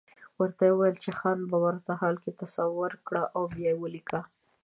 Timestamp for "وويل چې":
0.67-1.09